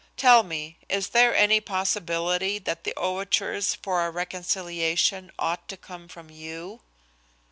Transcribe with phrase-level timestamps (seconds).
[0.17, 6.07] Tell me, is there any possibility that the overtures for a reconciliation ought to come
[6.07, 6.81] from you?"